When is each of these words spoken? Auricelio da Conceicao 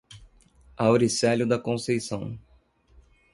Auricelio 0.77 1.45
da 1.45 1.59
Conceicao 1.59 2.35